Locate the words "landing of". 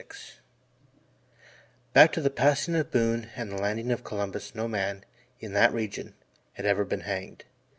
3.61-4.03